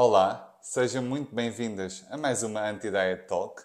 [0.00, 3.64] Olá, sejam muito bem-vindas a mais uma Anti-Diet Talk.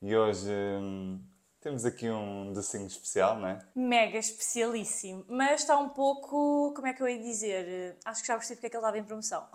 [0.00, 1.22] E hoje hum,
[1.60, 3.58] temos aqui um docinho especial, não é?
[3.76, 7.98] Mega especialíssimo, mas está um pouco, como é que eu ia dizer?
[8.06, 9.46] Acho que já percebi porque é que ele estava em promoção.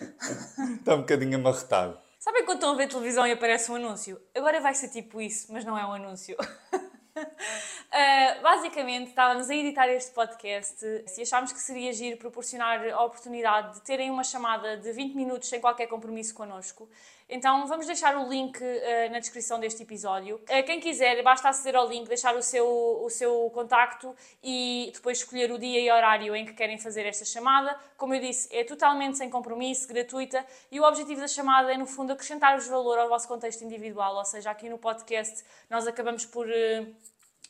[0.80, 1.98] Está um bocadinho amarretado.
[2.18, 4.18] Sabem quando estão a ver televisão e aparece um anúncio?
[4.34, 6.38] Agora vai ser tipo isso, mas não é um anúncio.
[7.14, 13.74] Uh, basicamente, estávamos a editar este podcast e achámos que seria giro proporcionar a oportunidade
[13.74, 16.88] de terem uma chamada de 20 minutos sem qualquer compromisso connosco.
[17.34, 20.36] Então, vamos deixar o link uh, na descrição deste episódio.
[20.36, 22.66] Uh, quem quiser, basta aceder ao link, deixar o seu,
[23.02, 27.24] o seu contacto e depois escolher o dia e horário em que querem fazer esta
[27.24, 27.74] chamada.
[27.96, 31.86] Como eu disse, é totalmente sem compromisso, gratuita e o objetivo da chamada é, no
[31.86, 34.14] fundo, acrescentar-vos valor ao vosso contexto individual.
[34.14, 36.46] Ou seja, aqui no podcast nós acabamos por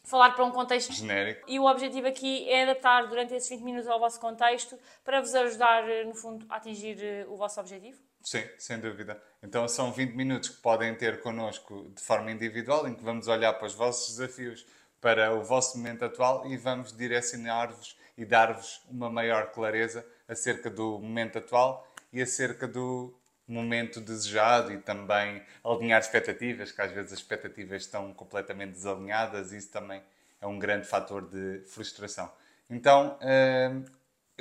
[0.04, 1.44] falar para um contexto genérico.
[1.50, 5.34] E o objetivo aqui é adaptar durante esses 20 minutos ao vosso contexto para vos
[5.34, 7.98] ajudar, no fundo, a atingir o vosso objetivo.
[8.22, 9.20] Sim, sem dúvida.
[9.42, 13.52] Então são 20 minutos que podem ter connosco de forma individual, em que vamos olhar
[13.54, 14.64] para os vossos desafios,
[15.00, 20.98] para o vosso momento atual e vamos direcionar-vos e dar-vos uma maior clareza acerca do
[21.00, 23.12] momento atual e acerca do
[23.48, 29.56] momento desejado e também alinhar expectativas, que às vezes as expectativas estão completamente desalinhadas e
[29.56, 30.00] isso também
[30.40, 32.30] é um grande fator de frustração.
[32.70, 33.84] Então, hum,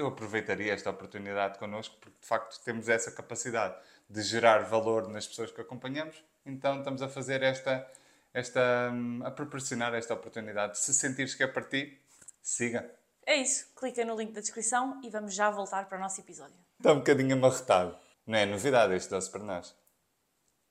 [0.02, 3.76] eu aproveitaria esta oportunidade connosco porque de facto temos essa capacidade
[4.10, 7.88] de gerar valor nas pessoas que acompanhamos, então estamos a fazer esta,
[8.34, 10.78] esta hum, a proporcionar esta oportunidade.
[10.78, 11.98] Se sentires que é para ti,
[12.42, 12.90] siga.
[13.26, 16.56] É isso, clica no link da descrição e vamos já voltar para o nosso episódio.
[16.78, 17.96] Está um bocadinho amarretado.
[18.26, 19.76] Não é novidade este doce para nós.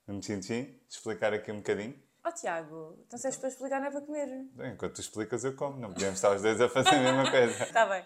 [0.06, 1.94] Vamos sim, explicar aqui um bocadinho.
[2.30, 4.28] Oh Tiago, então se és para explicar não é para comer.
[4.52, 7.28] Bem, enquanto tu explicas eu como, não podemos estar os dois a fazer a mesma
[7.28, 7.64] coisa.
[7.64, 8.04] Está bem.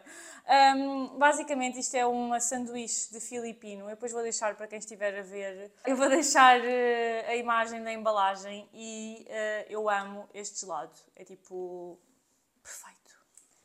[0.49, 3.85] Um, basicamente isto é uma sanduíche de filipino.
[3.85, 5.71] Eu depois vou deixar para quem estiver a ver.
[5.87, 10.99] Eu vou deixar uh, a imagem da embalagem e uh, eu amo este gelado.
[11.15, 11.99] É tipo
[12.63, 13.15] perfeito.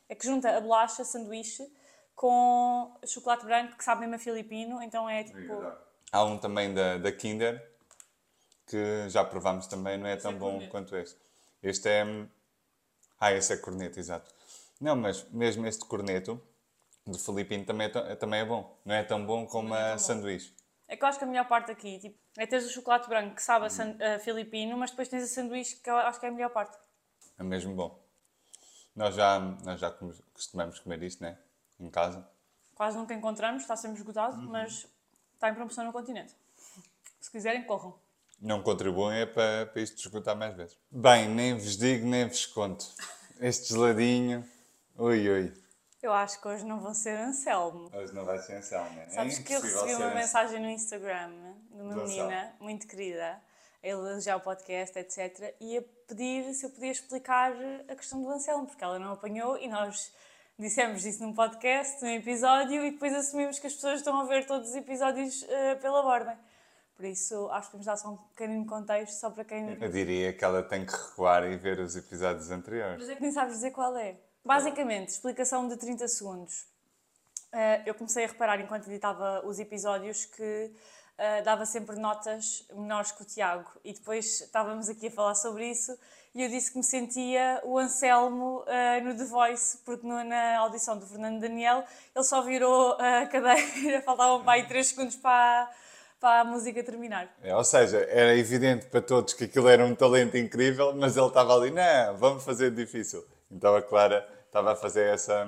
[0.10, 1.72] É que junta a bolacha, sanduíche
[2.16, 5.64] com chocolate branco que sabe mesmo a filipino, então é tipo.
[6.12, 7.66] Há um também da, da Kinder
[8.70, 10.72] que já provámos também, não é tão é bom corneto.
[10.72, 11.20] quanto este.
[11.62, 12.28] Este é.
[13.20, 14.32] Ah, esse é corneto, exato.
[14.80, 16.42] Não, mas mesmo este corneto
[17.06, 18.78] de filipino também é, também é bom.
[18.86, 20.56] Não é tão bom como é a sanduíche.
[20.88, 23.36] É que eu acho que a melhor parte aqui tipo, é teres o chocolate branco
[23.36, 26.30] que sabe a, a filipino, mas depois tens a sanduíche que eu acho que é
[26.30, 26.78] a melhor parte.
[27.38, 28.00] É mesmo bom.
[28.96, 29.92] Nós já, nós já
[30.34, 31.38] costumamos comer isto, não é?
[31.80, 32.28] em casa.
[32.76, 34.50] Quase nunca encontramos, está sempre esgotado, uhum.
[34.50, 34.88] mas
[35.34, 36.36] está em promoção no continente.
[37.20, 37.98] Se quiserem, corram.
[38.42, 40.78] Não contribuem é para, para isto esgotar mais vezes.
[40.90, 42.86] Bem, nem vos digo, nem vos conto.
[43.40, 44.46] Este geladinho,
[44.98, 45.54] ui, ui.
[46.02, 47.92] Eu acho que hoje não vão ser Anselmo.
[47.94, 49.10] Hoje não vai ser Anselmo, né?
[49.10, 51.32] Sabes é que eu recebi uma mensagem no Instagram
[51.72, 53.42] de uma menina muito querida,
[53.84, 55.54] ele já o podcast, etc.
[55.60, 57.52] E a pedir se eu podia explicar
[57.90, 60.14] a questão do Anselmo, porque ela não apanhou e nós
[60.58, 64.46] dissemos isso num podcast, num episódio, e depois assumimos que as pessoas estão a ver
[64.46, 66.38] todos os episódios uh, pela ordem.
[67.00, 69.82] Por isso, acho que podemos dar só um pequenino contexto, só para quem...
[69.82, 73.00] Eu diria que ela tem que recuar e ver os episódios anteriores.
[73.00, 74.18] Mas é que nem sabes dizer qual é.
[74.44, 76.64] Basicamente, explicação de 30 segundos.
[77.54, 83.14] Uh, eu comecei a reparar, enquanto editava os episódios, que uh, dava sempre notas menores
[83.14, 83.72] que o Tiago.
[83.82, 85.98] E depois estávamos aqui a falar sobre isso
[86.36, 90.60] e eu disse que me sentia o Anselmo uh, no The Voice, porque no, na
[90.60, 95.72] audição do Fernando Daniel ele só virou a cadeira, faltavam para aí 3 segundos para,
[96.20, 97.34] para a música terminar.
[97.42, 101.28] É, ou seja, era evidente para todos que aquilo era um talento incrível, mas ele
[101.28, 103.26] estava ali, não, vamos fazer difícil.
[103.50, 105.48] Então a Clara estava a fazer essa,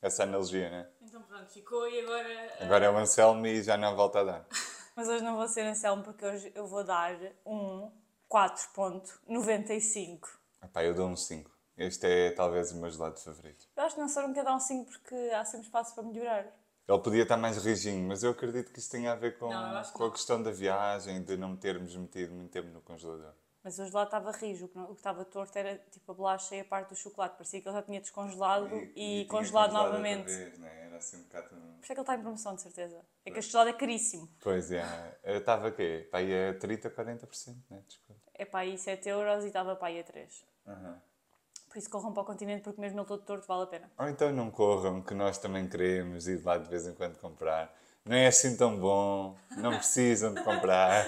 [0.00, 0.88] essa analogia, né?
[1.02, 2.28] Então pronto, ficou e agora.
[2.60, 2.64] Uh...
[2.64, 4.46] Agora é o Anselmo e já não volta a dar.
[4.96, 7.90] mas hoje não vou ser Anselmo porque hoje eu vou dar um
[8.30, 10.26] 4.95.
[10.62, 11.50] Epá, eu dou um 5.
[11.76, 13.66] Este é talvez o meu gelado favorito.
[13.76, 16.02] Eu acho que não só não quer dar um 5 porque há sempre espaço para
[16.02, 16.46] melhorar.
[16.88, 19.82] Ele podia estar mais rijinho, mas eu acredito que isso tem a ver com, não,
[19.92, 23.32] com a questão da viagem, de não termos metido muito tempo no congelador.
[23.62, 26.64] Mas o gelado estava rijo, o que estava torto era tipo a bolacha e a
[26.64, 27.34] parte do chocolate.
[27.34, 30.32] Parecia que ele já tinha descongelado e, e, e congelado, congelado novamente.
[30.32, 30.86] Vez, né?
[30.86, 31.48] Era assim um bocado.
[31.48, 33.04] Por isso é que ele está em promoção, de certeza.
[33.26, 34.28] É que este gelado é caríssimo.
[34.40, 34.84] Pois é.
[35.24, 36.08] Estava quê?
[36.10, 37.82] Para aí a 30, 40%, né?
[37.86, 40.44] Desculpa é para aí 7 euros e estava para aí a 3.
[40.66, 40.96] Uhum.
[41.68, 43.90] Por isso corram para o continente, porque mesmo ele todo torto vale a pena.
[43.98, 47.74] Ou então não corram, que nós também queremos ir lá de vez em quando comprar.
[48.04, 51.06] Não é assim tão bom, não precisam de comprar.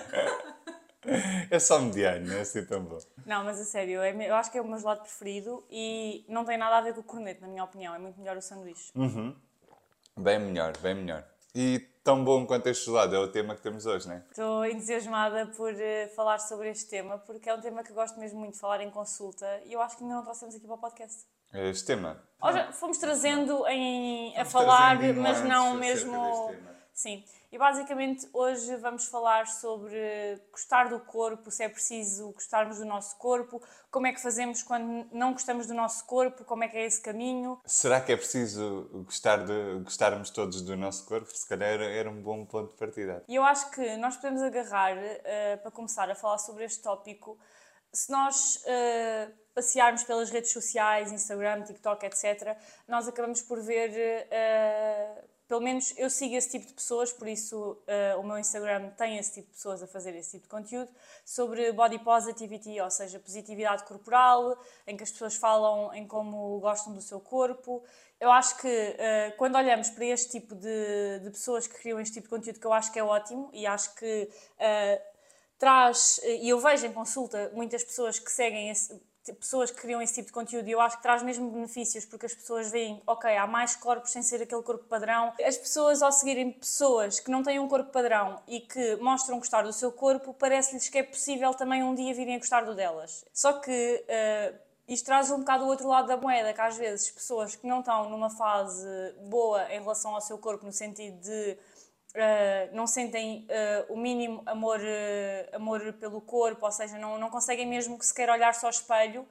[1.51, 2.99] É só mediano, não é assim tão bom.
[3.25, 6.45] Não, mas a sério, é eu acho que é o meu gelado preferido e não
[6.45, 7.95] tem nada a ver com o corneto, na minha opinião.
[7.95, 8.93] É muito melhor o sanduíche.
[8.95, 9.35] Uhum.
[10.17, 11.25] Bem melhor, bem melhor.
[11.55, 14.25] E tão bom quanto este gelado é o tema que temos hoje, não é?
[14.31, 18.19] Estou entusiasmada por uh, falar sobre este tema, porque é um tema que eu gosto
[18.19, 20.75] mesmo muito de falar em consulta e eu acho que ainda não trouxemos aqui para
[20.75, 21.25] o podcast.
[21.53, 22.23] Este tema?
[22.53, 26.55] já fomos trazendo em, a falar, mas não mesmo.
[26.93, 27.25] Sim.
[27.53, 33.17] E basicamente hoje vamos falar sobre gostar do corpo, se é preciso gostarmos do nosso
[33.19, 33.61] corpo,
[33.91, 37.01] como é que fazemos quando não gostamos do nosso corpo, como é que é esse
[37.01, 37.61] caminho.
[37.67, 41.27] Será que é preciso gostar de, gostarmos todos do nosso corpo?
[41.37, 43.25] Se calhar era, era um bom ponto de partida.
[43.27, 47.37] E eu acho que nós podemos agarrar, uh, para começar a falar sobre este tópico,
[47.93, 52.57] se nós uh, passearmos pelas redes sociais, Instagram, TikTok, etc.,
[52.87, 57.73] nós acabamos por ver uh, pelo menos eu sigo esse tipo de pessoas, por isso
[57.73, 60.89] uh, o meu Instagram tem esse tipo de pessoas a fazer esse tipo de conteúdo
[61.25, 64.57] sobre body positivity, ou seja, positividade corporal,
[64.87, 67.83] em que as pessoas falam em como gostam do seu corpo.
[68.21, 72.15] Eu acho que uh, quando olhamos para este tipo de, de, pessoas que criam este
[72.15, 75.03] tipo de conteúdo, que eu acho que é ótimo e acho que uh,
[75.59, 79.03] traz, e eu vejo em consulta muitas pessoas que seguem esse,
[79.39, 82.27] pessoas que criam esse tipo de conteúdo e eu acho que traz mesmo benefícios porque
[82.27, 85.33] as pessoas veem, ok, há mais corpos sem ser aquele corpo padrão.
[85.45, 89.63] As pessoas, ao seguirem pessoas que não têm um corpo padrão e que mostram gostar
[89.63, 93.25] do seu corpo, parece-lhes que é possível também um dia virem a gostar do delas.
[93.33, 93.71] Só que
[94.09, 94.59] uh,
[94.89, 97.81] isto traz um bocado o outro lado da moeda, que às vezes pessoas que não
[97.81, 98.89] estão numa fase
[99.29, 101.57] boa em relação ao seu corpo, no sentido de
[102.11, 107.31] Uh, não sentem uh, o mínimo amor, uh, amor pelo corpo, ou seja, não, não
[107.31, 109.25] conseguem mesmo que sequer olhar-se ao espelho.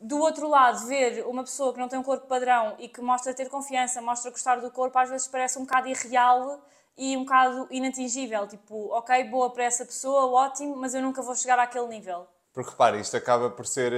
[0.00, 3.32] Do outro lado, ver uma pessoa que não tem um corpo padrão e que mostra
[3.32, 6.60] ter confiança, mostra gostar do corpo, às vezes parece um bocado irreal
[6.96, 8.48] e um bocado inatingível.
[8.48, 12.26] Tipo, ok, boa para essa pessoa, ótimo, mas eu nunca vou chegar àquele nível.
[12.52, 13.92] Porque repare, isto acaba por ser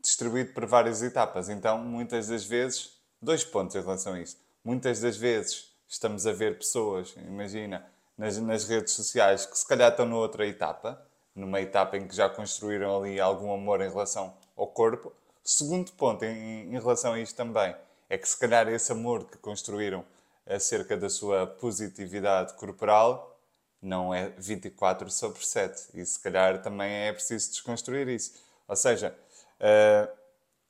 [0.00, 4.40] distribuído por várias etapas, então muitas das vezes, dois pontos em relação a isto.
[4.64, 7.84] Muitas das vezes estamos a ver pessoas, imagina,
[8.16, 11.02] nas, nas redes sociais que se calhar estão noutra etapa,
[11.34, 15.12] numa etapa em que já construíram ali algum amor em relação ao corpo.
[15.42, 17.74] Segundo ponto em, em relação a isto também
[18.10, 20.04] é que se calhar esse amor que construíram
[20.46, 23.38] acerca da sua positividade corporal
[23.80, 28.34] não é 24 sobre 7 e se calhar também é preciso desconstruir isso.
[28.66, 29.16] Ou seja,
[29.60, 30.12] uh,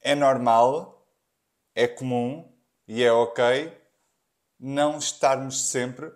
[0.02, 1.02] é normal,
[1.74, 2.46] é comum
[2.86, 3.72] e é ok
[4.58, 6.10] não estarmos sempre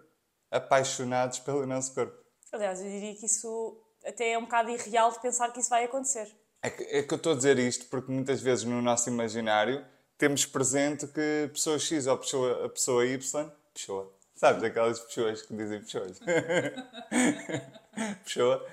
[0.50, 2.16] apaixonados pelo nosso corpo.
[2.52, 5.84] Aliás, eu diria que isso até é um bocado irreal de pensar que isso vai
[5.84, 6.28] acontecer.
[6.62, 9.84] É que, é que eu estou a dizer isto porque muitas vezes no nosso imaginário
[10.18, 15.54] temos presente que pessoa X ou pessoa, a pessoa Y, pessoa, sabes, aquelas pessoas que
[15.54, 16.20] dizem pessoas,
[18.22, 18.64] pessoa,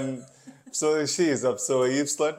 [0.00, 0.24] um,
[0.66, 2.34] pessoa X ou pessoa Y,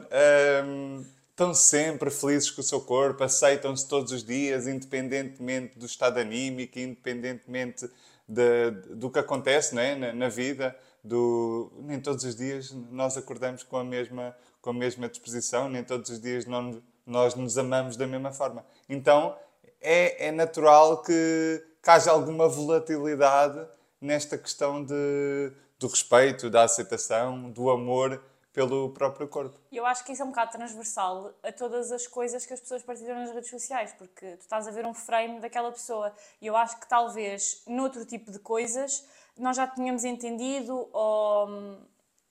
[0.64, 1.04] um,
[1.40, 6.78] estão sempre felizes com o seu corpo, aceitam-se todos os dias, independentemente do estado anímico,
[6.78, 7.88] independentemente
[8.28, 9.94] de, do que acontece não é?
[9.94, 10.76] na, na, vida.
[11.02, 15.82] Do, nem todos os dias nós acordamos com a mesma, com a mesma disposição, nem
[15.82, 18.62] todos os dias não, nós nos amamos da mesma forma.
[18.86, 19.34] Então
[19.80, 23.66] é, é natural que, que haja alguma volatilidade
[23.98, 28.22] nesta questão de, do respeito, da aceitação, do amor
[28.52, 29.58] pelo próprio corpo.
[29.70, 32.60] E eu acho que isso é um bocado transversal a todas as coisas que as
[32.60, 36.46] pessoas partilham nas redes sociais, porque tu estás a ver um frame daquela pessoa e
[36.46, 39.06] eu acho que talvez noutro tipo de coisas
[39.38, 41.78] nós já tínhamos entendido ou hum,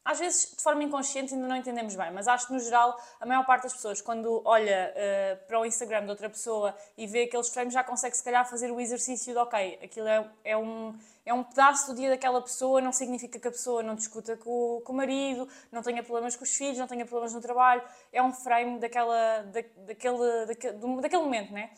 [0.09, 3.27] às vezes de forma inconsciente ainda não entendemos bem, mas acho que no geral a
[3.27, 7.23] maior parte das pessoas, quando olha uh, para o Instagram de outra pessoa e vê
[7.25, 10.97] aqueles frames, já consegue se calhar fazer o exercício de ok, aquilo é, é, um,
[11.23, 14.81] é um pedaço do dia daquela pessoa, não significa que a pessoa não discuta com,
[14.83, 18.19] com o marido, não tenha problemas com os filhos, não tenha problemas no trabalho, é
[18.19, 21.69] um frame daquela, da, daquele, daquele, daquele momento, né?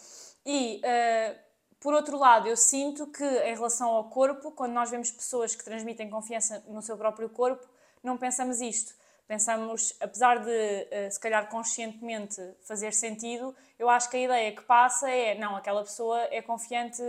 [0.46, 0.82] E.
[0.86, 5.56] Uh, por outro lado, eu sinto que em relação ao corpo, quando nós vemos pessoas
[5.56, 7.68] que transmitem confiança no seu próprio corpo,
[8.04, 8.94] não pensamos isto.
[9.32, 10.52] Pensamos, apesar de
[10.92, 15.56] eh, se calhar conscientemente fazer sentido, eu acho que a ideia que passa é: não,
[15.56, 17.02] aquela pessoa é confiante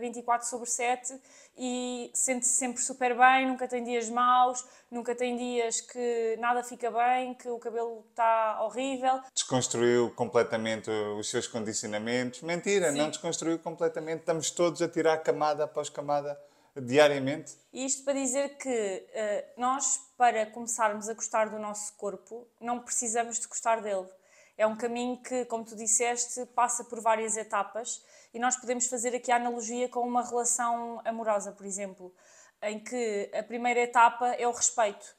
[0.00, 1.20] 24 eh, sobre 7
[1.58, 6.90] e sente-se sempre super bem, nunca tem dias maus, nunca tem dias que nada fica
[6.90, 9.20] bem, que o cabelo está horrível.
[9.34, 12.40] Desconstruiu completamente os seus condicionamentos.
[12.40, 12.96] Mentira, Sim.
[12.96, 14.20] não desconstruiu completamente.
[14.20, 16.40] Estamos todos a tirar camada após camada
[16.80, 17.56] diariamente.
[17.72, 23.38] Isto para dizer que uh, nós, para começarmos a gostar do nosso corpo, não precisamos
[23.38, 24.08] de gostar dele.
[24.56, 29.14] É um caminho que, como tu disseste, passa por várias etapas e nós podemos fazer
[29.14, 32.14] aqui a analogia com uma relação amorosa, por exemplo,
[32.62, 35.14] em que a primeira etapa é o respeito.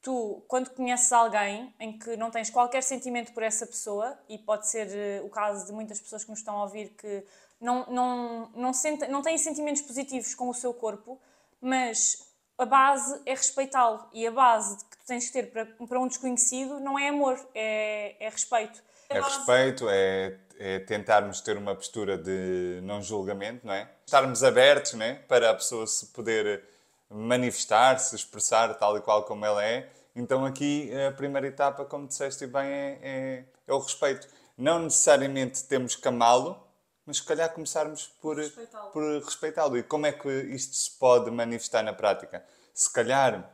[0.00, 4.68] tu, quando conheces alguém em que não tens qualquer sentimento por essa pessoa, e pode
[4.68, 4.88] ser
[5.22, 7.24] uh, o caso de muitas pessoas que nos estão a ouvir que
[7.60, 11.20] não, não, não, sente, não têm sentimentos positivos com o seu corpo,
[11.60, 14.08] mas a base é respeitá-lo.
[14.12, 17.38] E a base que tu tens que ter para, para um desconhecido não é amor,
[17.54, 18.82] é, é respeito.
[19.10, 23.88] É respeito, é, é, tentarmos ter uma postura de não julgamento, não é?
[24.04, 25.14] Estarmos abertos não é?
[25.14, 26.62] para a pessoa se poder
[27.08, 29.88] manifestar, se expressar tal e qual como ela é.
[30.14, 34.28] Então aqui a primeira etapa, como disseste bem, é, é, é o respeito.
[34.58, 36.67] Não necessariamente temos que amá-lo,
[37.08, 38.90] mas se calhar começarmos por respeitá-lo.
[38.90, 39.78] Por respeitá-lo.
[39.78, 42.44] E como é que isto se pode manifestar na prática?
[42.74, 43.50] Se calhar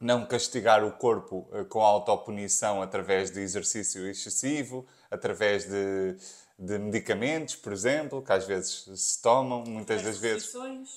[0.00, 6.16] não castigar o corpo eh, com autopunição através de exercício excessivo, através de,
[6.58, 10.54] de medicamentos, por exemplo, que às vezes se tomam, muitas das vezes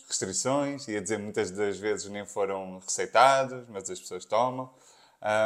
[0.07, 4.73] restrições, ia dizer muitas das vezes nem foram receitados, mas as pessoas tomam,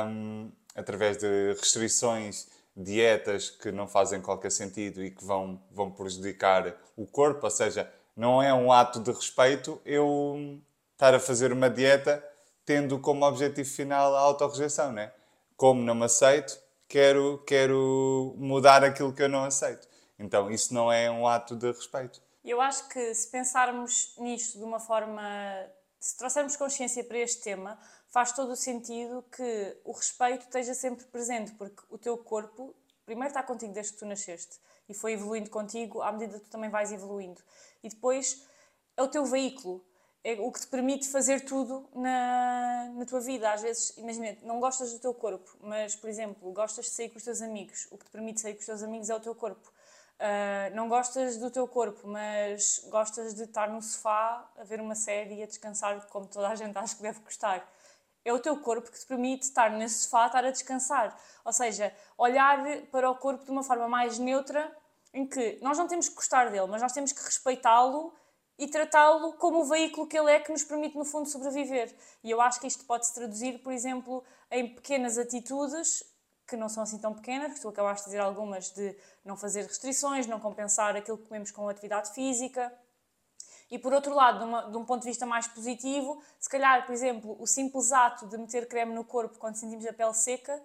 [0.07, 6.75] um, através de restrições dietas que não fazem qualquer sentido e que vão, vão prejudicar
[6.97, 10.59] o corpo, ou seja, não é um ato de respeito eu
[10.93, 12.23] estar a fazer uma dieta
[12.65, 15.11] tendo como objetivo final a autorrejeição, né?
[15.57, 19.87] Como não me aceito, quero, quero mudar aquilo que eu não aceito.
[20.17, 22.21] Então, isso não é um ato de respeito.
[22.43, 25.21] Eu acho que se pensarmos nisto de uma forma.
[25.99, 27.79] Se trouxermos consciência para este tema,
[28.13, 32.75] faz todo o sentido que o respeito esteja sempre presente, porque o teu corpo,
[33.07, 36.51] primeiro, está contigo desde que tu nasceste e foi evoluindo contigo à medida que tu
[36.51, 37.41] também vais evoluindo.
[37.81, 38.45] E depois
[38.95, 39.83] é o teu veículo,
[40.23, 43.51] é o que te permite fazer tudo na, na tua vida.
[43.51, 47.17] Às vezes, imagina, não gostas do teu corpo, mas, por exemplo, gostas de sair com
[47.17, 47.87] os teus amigos.
[47.89, 49.73] O que te permite sair com os teus amigos é o teu corpo.
[50.19, 54.93] Uh, não gostas do teu corpo, mas gostas de estar no sofá a ver uma
[54.93, 57.67] série e a descansar, como toda a gente acha que deve gostar
[58.25, 61.17] é o teu corpo que te permite estar nesse sofá, estar a descansar.
[61.43, 64.71] Ou seja, olhar para o corpo de uma forma mais neutra,
[65.13, 68.13] em que nós não temos que gostar dele, mas nós temos que respeitá-lo
[68.57, 71.93] e tratá-lo como o veículo que ele é que nos permite, no fundo, sobreviver.
[72.23, 76.03] E eu acho que isto pode se traduzir, por exemplo, em pequenas atitudes
[76.47, 79.63] que não são assim tão pequenas, que tu acabaste de dizer algumas de não fazer
[79.63, 82.71] restrições, não compensar aquilo que comemos com atividade física,
[83.69, 86.85] e por outro lado, de, uma, de, um ponto de vista mais positivo, se calhar,
[86.85, 90.61] por exemplo, o simples ato de meter creme no corpo quando sentimos a pele seca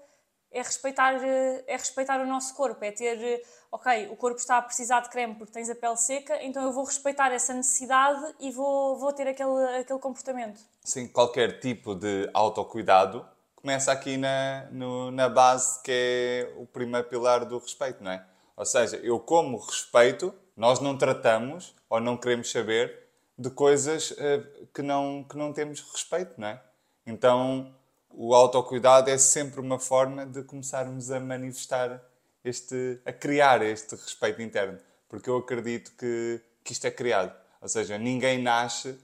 [0.50, 4.58] é respeitar, eh, é respeitar o nosso corpo, é ter, eh, ok, o corpo está
[4.58, 8.34] a precisar de creme porque tens a pele seca, então eu vou respeitar essa necessidade
[8.40, 10.60] e vou, vou ter aquele, aquele comportamento.
[10.82, 17.06] Sim, qualquer tipo de autocuidado começa aqui na, no, na base que é o primeiro
[17.08, 18.24] pilar do respeito, não é?
[18.58, 23.06] Ou seja, eu como respeito, nós não tratamos ou não queremos saber
[23.38, 26.60] de coisas uh, que, não, que não temos respeito, não é?
[27.06, 27.72] Então,
[28.10, 32.02] o autocuidado é sempre uma forma de começarmos a manifestar
[32.44, 37.32] este, a criar este respeito interno, porque eu acredito que, que isto é criado.
[37.62, 38.98] Ou seja, ninguém nasce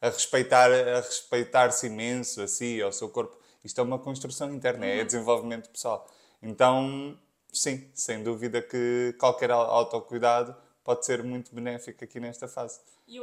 [0.00, 3.38] a respeitar a respeitar-se imenso a si, ao seu corpo.
[3.62, 5.06] Isto é uma construção interna, é uhum.
[5.06, 6.06] desenvolvimento pessoal.
[6.42, 7.18] Então,
[7.54, 12.80] sim, sem dúvida que qualquer autocuidado pode ser muito benéfico aqui nesta fase.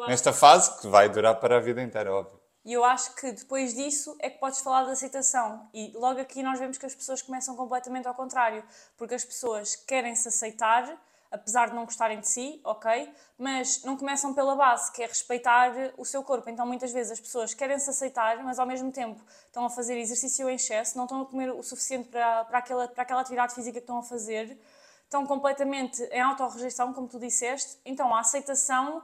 [0.07, 2.39] Nesta fase que vai durar para a vida inteira, óbvio.
[2.63, 5.67] E eu acho que depois disso é que podes falar da aceitação.
[5.73, 8.63] E logo aqui nós vemos que as pessoas começam completamente ao contrário,
[8.97, 10.95] porque as pessoas querem se aceitar,
[11.31, 13.09] apesar de não gostarem de si, ok?
[13.37, 16.49] Mas não começam pela base, que é respeitar o seu corpo.
[16.49, 19.97] Então muitas vezes as pessoas querem se aceitar, mas ao mesmo tempo estão a fazer
[19.97, 23.55] exercício em excesso, não estão a comer o suficiente para, para, aquela, para aquela atividade
[23.55, 24.59] física que estão a fazer
[25.05, 29.03] estão completamente em autorrejeição, como tu disseste, então a aceitação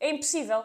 [0.00, 0.64] é impossível.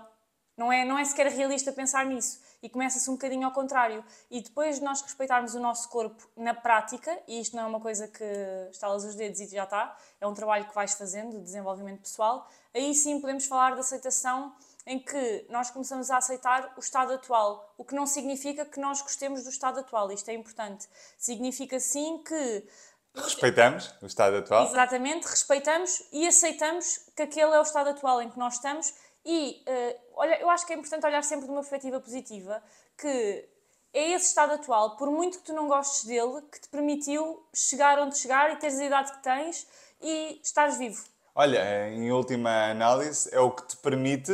[0.58, 2.42] Não é, não é sequer realista pensar nisso.
[2.62, 4.04] E começa-se um bocadinho ao contrário.
[4.30, 7.80] E depois de nós respeitarmos o nosso corpo na prática, e isto não é uma
[7.80, 8.24] coisa que
[8.72, 12.48] estalas os dedos e já está, é um trabalho que vais fazendo de desenvolvimento pessoal,
[12.74, 14.54] aí sim podemos falar de aceitação
[14.86, 19.02] em que nós começamos a aceitar o estado atual, o que não significa que nós
[19.02, 20.88] gostemos do estado atual, isto é importante.
[21.18, 22.68] Significa sim que
[23.16, 24.66] Respeitamos o estado atual?
[24.68, 28.94] Exatamente, respeitamos e aceitamos que aquele é o estado atual em que nós estamos
[29.26, 32.62] e uh, olha, eu acho que é importante olhar sempre de uma perspectiva positiva
[32.98, 33.50] que
[33.94, 38.00] é esse estado atual, por muito que tu não gostes dele, que te permitiu chegar
[38.00, 39.68] onde chegar e teres a idade que tens
[40.02, 41.04] e estares vivo.
[41.34, 44.32] Olha, em última análise, é o que te permite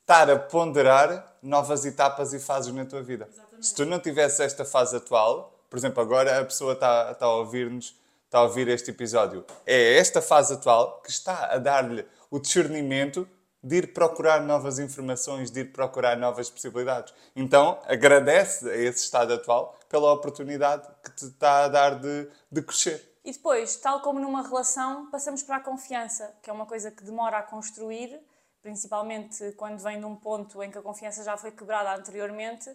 [0.00, 3.28] estar a ponderar novas etapas e fases na tua vida.
[3.30, 3.66] Exatamente.
[3.66, 7.36] Se tu não tivesse esta fase atual, por exemplo, agora a pessoa está, está a
[7.36, 7.98] ouvir-nos
[8.30, 13.28] está a ouvir este episódio, é esta fase atual que está a dar-lhe o discernimento
[13.62, 17.14] de ir procurar novas informações, de ir procurar novas possibilidades.
[17.36, 22.62] Então, agradece a esse estado atual pela oportunidade que te está a dar de, de
[22.62, 23.18] crescer.
[23.24, 27.04] E depois, tal como numa relação, passamos para a confiança, que é uma coisa que
[27.04, 28.18] demora a construir,
[28.62, 32.70] principalmente quando vem de um ponto em que a confiança já foi quebrada anteriormente,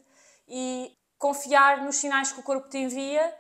[0.48, 3.34] e confiar nos sinais que o corpo te envia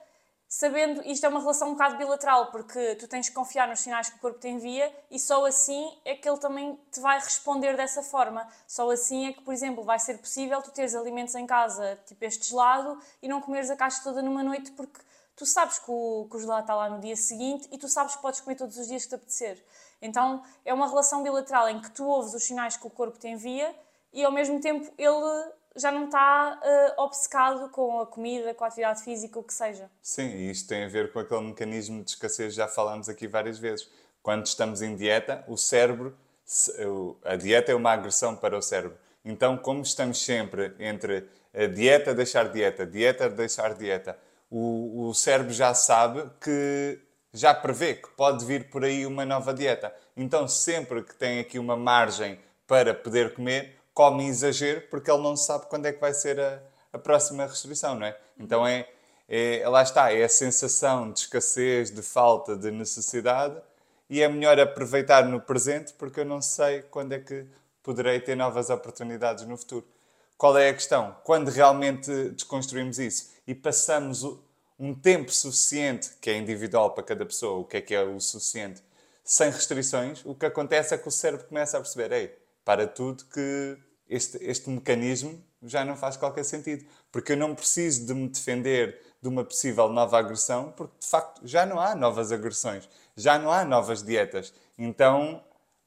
[0.55, 4.09] sabendo, isto é uma relação um bocado bilateral, porque tu tens que confiar nos sinais
[4.09, 7.75] que o corpo te envia e só assim é que ele também te vai responder
[7.75, 8.47] dessa forma.
[8.65, 12.24] Só assim é que, por exemplo, vai ser possível tu teres alimentos em casa, tipo
[12.24, 14.97] este gelado, e não comeres a caixa toda numa noite, porque
[15.35, 18.15] tu sabes que o, que o gelado está lá no dia seguinte e tu sabes
[18.15, 19.62] que podes comer todos os dias que te apetecer.
[20.01, 23.27] Então é uma relação bilateral em que tu ouves os sinais que o corpo te
[23.27, 23.75] envia
[24.13, 26.60] e ao mesmo tempo ele já não está
[26.98, 29.89] uh, obcecado com a comida, com a atividade física, o que seja.
[30.01, 33.27] Sim, e isto tem a ver com aquele mecanismo de escassez que já falámos aqui
[33.27, 33.89] várias vezes.
[34.24, 36.17] Quando estamos em dieta, o cérebro,
[37.24, 38.98] a dieta é uma agressão para o cérebro.
[39.24, 41.27] Então, como estamos sempre entre
[41.74, 44.17] dieta, deixar dieta, dieta, deixar dieta,
[44.50, 47.00] o, o cérebro já sabe que
[47.34, 49.94] já prevê que pode vir por aí uma nova dieta.
[50.15, 55.24] Então, sempre que tem aqui uma margem para poder comer, come em exagero porque ele
[55.24, 56.62] não sabe quando é que vai ser a,
[56.94, 58.16] a próxima restrição, não é?
[58.38, 58.88] Então é,
[59.28, 63.60] é, lá está, é a sensação de escassez, de falta, de necessidade
[64.10, 67.48] e é melhor aproveitar no presente porque eu não sei quando é que
[67.82, 69.88] poderei ter novas oportunidades no futuro.
[70.38, 71.16] Qual é a questão?
[71.24, 74.24] Quando realmente desconstruímos isso e passamos
[74.78, 78.20] um tempo suficiente, que é individual para cada pessoa, o que é que é o
[78.20, 78.84] suficiente,
[79.24, 83.24] sem restrições, o que acontece é que o cérebro começa a perceber: ei, para tudo
[83.25, 83.77] que
[84.10, 86.86] este, este mecanismo já não faz qualquer sentido.
[87.12, 91.41] Porque eu não preciso de me defender de uma possível nova agressão, porque de facto
[91.45, 94.53] já não há novas agressões, já não há novas dietas.
[94.77, 95.43] Então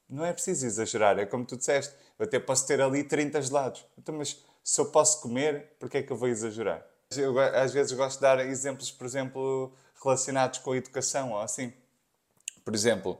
[0.09, 1.19] não é preciso exagerar.
[1.19, 3.85] É como tu disseste, eu até posso ter ali 30 gelados.
[3.97, 6.85] Então, mas se eu posso comer, por que é que eu vou exagerar?
[7.15, 11.73] Eu às vezes gosto de dar exemplos, por exemplo, relacionados com a educação ou assim.
[12.69, 13.19] Por exemplo,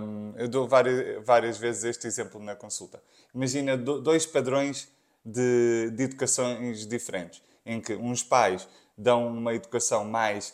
[0.00, 3.00] um, eu dou várias, várias vezes este exemplo na consulta.
[3.32, 4.88] Imagina dois padrões
[5.24, 10.52] de, de educações diferentes, em que uns pais dão uma educação mais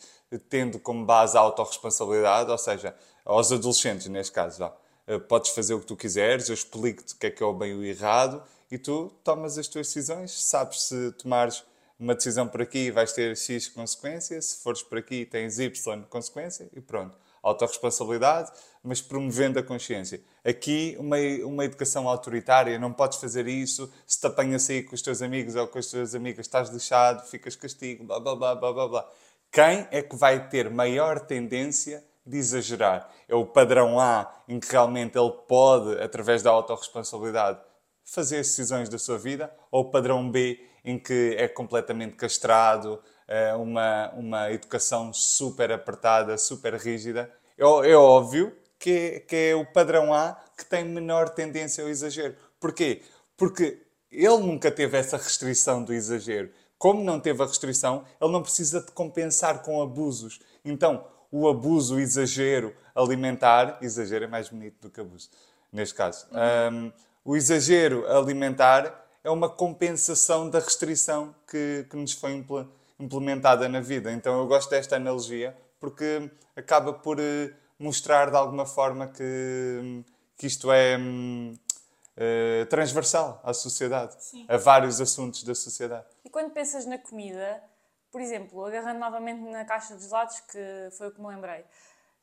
[0.51, 4.71] tendo como base a autorresponsabilidade, ou seja, aos adolescentes, neste caso,
[5.07, 7.55] eh, podes fazer o que tu quiseres, eu explico-te o que é que é o
[7.55, 11.65] bem e o errado, e tu tomas as tuas decisões, sabes se tomares
[11.99, 16.69] uma decisão por aqui vais ter X consequência, se fores por aqui tens Y consequência,
[16.75, 18.51] e pronto autorresponsabilidade,
[18.83, 20.21] mas promovendo a consciência.
[20.45, 25.03] Aqui, uma, uma educação autoritária, não podes fazer isso, se te apanhas aí com os
[25.03, 28.73] teus amigos ou com as tuas amigas, estás lixado, ficas castigo, blá blá blá blá
[28.73, 29.11] blá blá.
[29.53, 33.09] Quem é que vai ter maior tendência de exagerar?
[33.29, 37.61] É o padrão A, em que realmente ele pode, através da autorresponsabilidade,
[38.05, 43.01] fazer as decisões da sua vida, ou o padrão B, em que é completamente castrado,
[43.57, 49.65] uma, uma educação super apertada, super rígida, é, é óbvio que é, que é o
[49.65, 52.37] padrão A que tem menor tendência ao exagero.
[52.61, 53.03] Porquê?
[53.37, 56.51] Porque ele nunca teve essa restrição do exagero.
[56.79, 60.41] Como não teve a restrição, ele não precisa de compensar com abusos.
[60.65, 65.31] Então, o abuso, o exagero alimentar, exagero é mais bonito do que abuso,
[65.73, 66.27] neste caso.
[66.31, 66.87] Uhum.
[66.87, 66.93] Um,
[67.25, 73.81] o exagero alimentar é uma compensação da restrição que, que nos foi implementada implementada na
[73.81, 74.13] vida.
[74.13, 80.05] Então eu gosto desta analogia porque acaba por eh, mostrar de alguma forma que,
[80.37, 84.47] que isto é uh, transversal à sociedade, Sim.
[84.49, 86.07] a vários assuntos da sociedade.
[86.25, 87.63] E quando pensas na comida,
[88.11, 91.65] por exemplo, agarrando novamente na caixa de gelados, que foi o que me lembrei,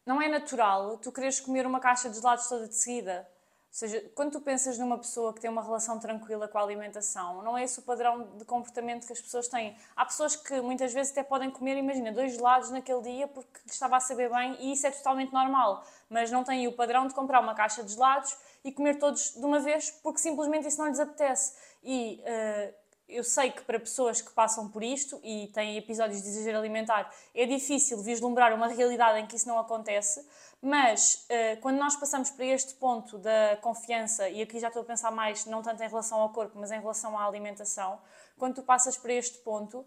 [0.06, 3.28] não é natural tu quereres comer uma caixa de gelados toda de seguida.
[3.72, 7.58] Seja, quando tu pensas numa pessoa que tem uma relação tranquila com a alimentação, não
[7.58, 9.78] é esse o padrão de comportamento que as pessoas têm.
[9.96, 13.96] Há pessoas que muitas vezes até podem comer, imagina, dois gelados naquele dia porque estava
[13.96, 17.40] a saber bem e isso é totalmente normal, mas não têm o padrão de comprar
[17.40, 21.00] uma caixa de gelados e comer todos de uma vez porque simplesmente isso não lhes
[21.00, 21.56] apetece.
[21.82, 26.30] E uh, eu sei que para pessoas que passam por isto e têm episódios de
[26.30, 30.26] exagero alimentar é difícil vislumbrar uma realidade em que isso não acontece,
[30.62, 34.86] mas uh, quando nós passamos para este ponto da confiança, e aqui já estou a
[34.86, 38.00] pensar mais não tanto em relação ao corpo, mas em relação à alimentação,
[38.38, 39.86] quando tu passas para este ponto,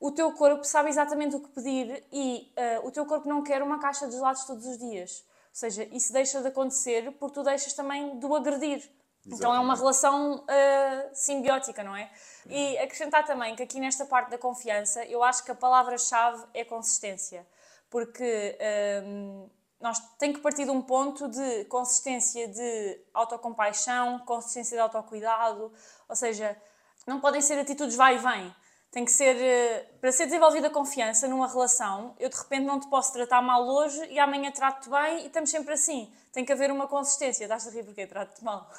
[0.00, 3.62] o teu corpo sabe exatamente o que pedir e uh, o teu corpo não quer
[3.62, 5.24] uma caixa de gelados todos os dias.
[5.50, 8.78] Ou seja, isso deixa de acontecer porque tu deixas também de o agredir.
[8.78, 9.34] Exatamente.
[9.34, 12.10] Então é uma relação uh, simbiótica, não é?
[12.46, 16.64] E acrescentar também que aqui nesta parte da confiança, eu acho que a palavra-chave é
[16.64, 17.46] consistência.
[17.90, 18.56] Porque
[19.04, 19.48] um,
[19.80, 25.72] nós tem que partir de um ponto de consistência de autocompaixão, consistência de autocuidado,
[26.08, 26.60] ou seja,
[27.06, 28.54] não podem ser atitudes vai e vem.
[28.90, 32.88] Tem que ser, eh, para ser desenvolvida confiança numa relação, eu de repente não te
[32.88, 36.10] posso tratar mal hoje e amanhã trato-te bem e estamos sempre assim.
[36.32, 37.44] Tem que haver uma consistência.
[37.44, 38.70] Estás a rir porque trato-te mal.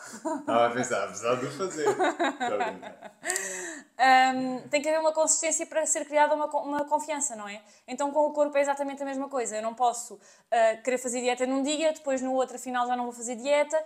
[0.47, 1.85] Ah, apesar, apesar de fazer.
[3.99, 7.61] um, tem que haver uma consistência para ser criada uma, uma confiança, não é?
[7.87, 9.57] Então com o corpo é exatamente a mesma coisa.
[9.57, 13.03] Eu não posso uh, querer fazer dieta num dia, depois no outro afinal já não
[13.03, 13.77] vou fazer dieta.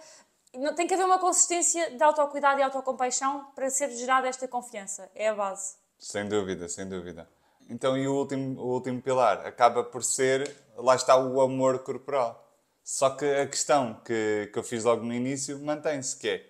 [0.77, 5.11] Tem que haver uma consistência de autocuidado e autocompaixão para ser gerada esta confiança.
[5.15, 5.82] É a base.
[5.99, 7.27] Sem dúvida, sem dúvida.
[7.69, 12.39] Então, e o último, o último pilar acaba por ser, lá está o amor corporal.
[12.83, 16.45] Só que a questão que, que eu fiz logo no início mantém-se, que é,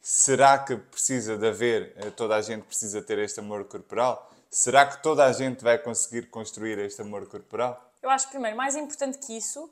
[0.00, 4.30] será que precisa de haver, eh, toda a gente precisa ter este amor corporal?
[4.50, 7.92] Será que toda a gente vai conseguir construir este amor corporal?
[8.02, 9.70] Eu acho, primeiro, mais importante que isso,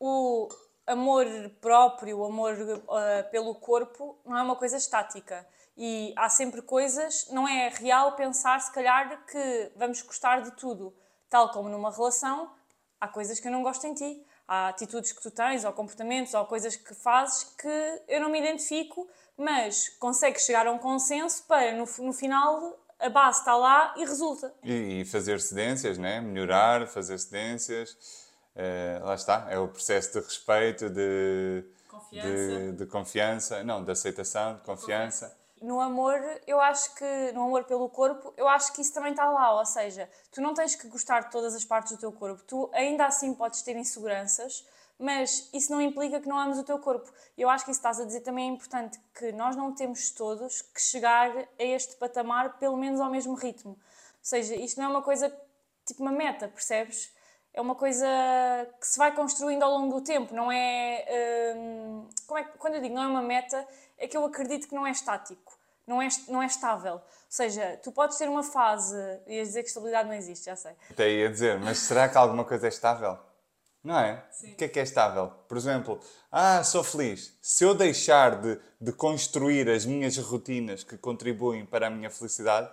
[0.00, 0.48] o
[0.86, 1.26] amor
[1.60, 5.46] próprio, o amor uh, pelo corpo, não é uma coisa estática
[5.78, 10.92] e há sempre coisas, não é real pensar se calhar que vamos gostar de tudo.
[11.30, 12.50] Tal como numa relação,
[13.00, 16.34] há coisas que eu não gosto em ti, há atitudes que tu tens, ou comportamentos,
[16.34, 21.44] ou coisas que fazes que eu não me identifico, mas consegues chegar a um consenso
[21.44, 24.52] para no, no final a base está lá e resulta.
[24.64, 26.20] E, e fazer cedências, né?
[26.20, 27.96] melhorar, fazer cedências,
[28.56, 33.92] é, lá está, é o processo de respeito, de confiança, de, de confiança não, de
[33.92, 35.37] aceitação, de confiança.
[35.62, 39.28] No amor, eu acho que, no amor pelo corpo, eu acho que isso também está
[39.30, 39.58] lá.
[39.58, 42.42] Ou seja, tu não tens que gostar de todas as partes do teu corpo.
[42.44, 44.66] Tu ainda assim podes ter inseguranças,
[44.98, 47.12] mas isso não implica que não ames o teu corpo.
[47.36, 50.62] Eu acho que isso estás a dizer também é importante, que nós não temos todos
[50.62, 53.70] que chegar a este patamar pelo menos ao mesmo ritmo.
[53.70, 53.78] Ou
[54.22, 55.34] seja, isto não é uma coisa
[55.86, 57.12] tipo uma meta, percebes?
[57.52, 58.06] É uma coisa
[58.80, 61.54] que se vai construindo ao longo do tempo, não é.
[61.56, 64.74] Hum, como é quando eu digo não é uma meta, é que eu acredito que
[64.74, 66.94] não é estático, não é, não é estável.
[66.94, 70.72] Ou seja, tu podes ter uma fase, ias dizer que estabilidade não existe, já sei.
[70.90, 73.18] Até ia dizer, mas será que alguma coisa é estável?
[73.82, 74.24] Não é?
[74.30, 74.52] Sim.
[74.52, 75.32] O que é que é estável?
[75.48, 77.38] Por exemplo, ah, sou feliz.
[77.40, 82.70] Se eu deixar de, de construir as minhas rotinas que contribuem para a minha felicidade,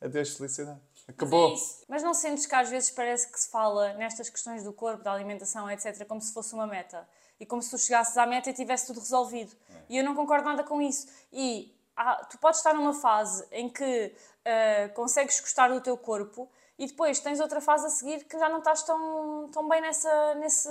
[0.00, 0.80] adeus felicidade.
[1.08, 1.50] Acabou.
[1.50, 4.72] Mas, é Mas não sentes que às vezes parece que se fala nestas questões do
[4.72, 7.08] corpo, da alimentação, etc., como se fosse uma meta?
[7.38, 9.52] E como se tu chegasses à meta e tivesse tudo resolvido.
[9.70, 9.82] É.
[9.90, 11.06] E eu não concordo nada com isso.
[11.32, 14.12] E ah, tu podes estar numa fase em que
[14.46, 18.50] uh, consegues gostar do teu corpo e depois tens outra fase a seguir que já
[18.50, 20.68] não estás tão, tão bem nessa, nesse,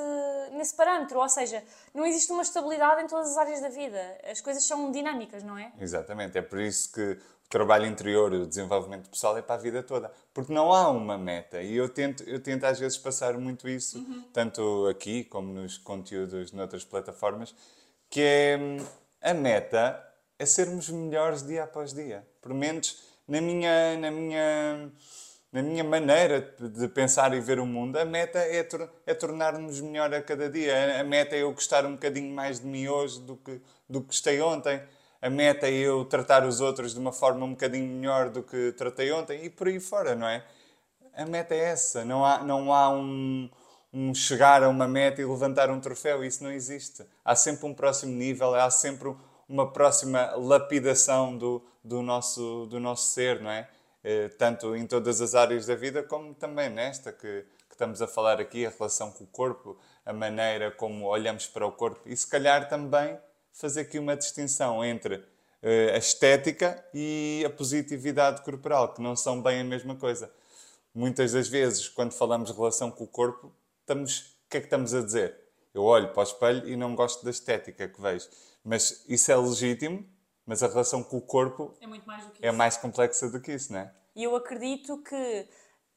[0.52, 1.19] nesse parâmetro.
[1.19, 4.00] Ou seja, não existe uma estabilidade em todas as áreas da vida.
[4.24, 5.71] As coisas são dinâmicas, não é?
[5.80, 6.38] Exatamente.
[6.38, 10.12] É por isso que trabalho interior o desenvolvimento pessoal é para a vida toda.
[10.34, 11.62] Porque não há uma meta.
[11.62, 14.23] E eu tento, eu tento às vezes passar muito isso, uhum.
[14.34, 17.55] tanto aqui como nos conteúdos noutras plataformas,
[18.10, 18.86] que é hum,
[19.21, 20.01] a meta
[20.38, 22.25] é sermos melhores dia após dia.
[22.41, 24.91] Pelo menos na minha, na minha,
[25.51, 29.79] na minha maneira de pensar e ver o mundo, a meta é, tor é tornar-nos
[29.81, 30.99] melhor a cada dia.
[30.99, 34.08] A meta é eu gostar um bocadinho mais de mim hoje do que, do que
[34.08, 34.81] gostei ontem
[35.21, 38.71] a meta é eu tratar os outros de uma forma um bocadinho melhor do que
[38.73, 40.45] tratei ontem e por aí fora, não é?
[41.13, 42.04] A meta é essa.
[42.04, 43.49] Não há, não há um,
[43.93, 46.23] um chegar a uma meta e levantar um troféu.
[46.23, 47.06] Isso não existe.
[47.23, 49.15] Há sempre um próximo nível, há sempre
[49.47, 53.67] uma próxima lapidação do, do, nosso, do nosso ser, não é?
[54.04, 58.08] Eh, tanto em todas as áreas da vida como também nesta que, que estamos a
[58.08, 62.15] falar aqui, a relação com o corpo, a maneira como olhamos para o corpo e
[62.15, 63.17] se calhar também
[63.56, 69.41] fazer aqui uma distinção entre uh, a estética e a positividade corporal, que não são
[69.41, 70.32] bem a mesma coisa.
[70.94, 74.68] Muitas das vezes, quando falamos de relação com o corpo, estamos, o que é que
[74.68, 75.36] estamos a dizer?
[75.74, 78.30] Eu olho para o espelho e não gosto da estética que vejo.
[78.63, 80.06] Mas isso é legítimo,
[80.46, 82.58] mas a relação com o corpo é, muito mais, do que é isso.
[82.58, 83.91] mais complexa do que isso, não é?
[84.15, 85.48] E eu acredito que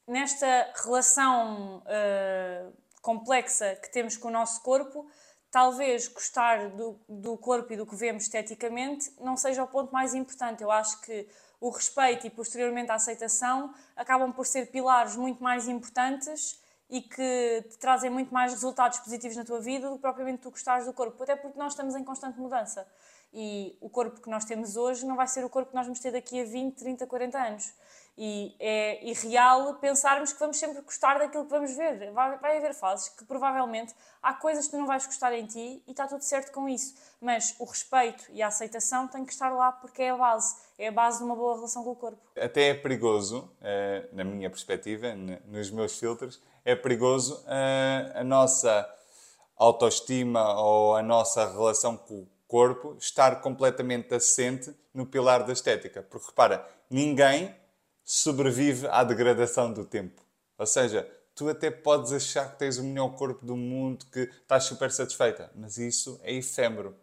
[0.07, 5.09] nesta relação uh, complexa que temos com o nosso corpo,
[5.51, 10.15] talvez gostar do, do corpo e do que vemos esteticamente não seja o ponto mais
[10.15, 10.63] importante.
[10.63, 11.27] Eu acho que
[11.61, 17.65] o respeito e posteriormente a aceitação acabam por ser pilares muito mais importantes e que
[17.69, 20.93] te trazem muito mais resultados positivos na tua vida do que propriamente tu gostares do
[20.93, 22.87] corpo, até porque nós estamos em constante mudança.
[23.33, 26.01] E o corpo que nós temos hoje não vai ser o corpo que nós vamos
[26.01, 27.75] ter daqui a 20, 30, 40 anos.
[28.21, 32.11] E é irreal pensarmos que vamos sempre gostar daquilo que vamos ver.
[32.11, 35.81] Vai, vai haver fases que provavelmente há coisas que tu não vais gostar em ti
[35.87, 36.97] e está tudo certo com isso.
[37.21, 40.57] Mas o respeito e a aceitação têm que estar lá porque é a base.
[40.77, 42.19] É a base de uma boa relação com o corpo.
[42.37, 45.15] Até é perigoso, eh, na minha perspectiva,
[45.47, 48.85] nos meus filtros, é perigoso eh, a nossa
[49.57, 56.03] autoestima ou a nossa relação com o corpo estar completamente assente no pilar da estética.
[56.03, 57.55] Porque repara, ninguém
[58.11, 60.23] sobrevive à degradação do tempo.
[60.57, 64.65] Ou seja, tu até podes achar que tens o melhor corpo do mundo, que estás
[64.65, 66.97] super satisfeita, mas isso é efêmero.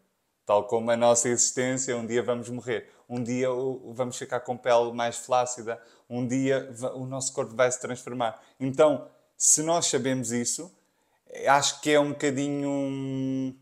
[0.48, 3.50] Tal como a nossa existência, um dia vamos morrer, um dia
[3.94, 8.44] vamos ficar com pele mais flácida, um dia o nosso corpo vai se transformar.
[8.60, 10.76] Então, se nós sabemos isso,
[11.48, 13.56] acho que é um bocadinho um,